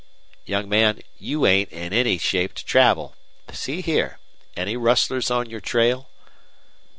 "Young 0.47 0.67
man, 0.67 1.03
you 1.19 1.45
ain't 1.45 1.69
in 1.71 1.93
any 1.93 2.17
shape 2.17 2.55
to 2.55 2.65
travel. 2.65 3.15
See 3.51 3.81
here 3.81 4.17
any 4.57 4.75
rustlers 4.75 5.29
on 5.29 5.47
your 5.51 5.61
trail?" 5.61 6.09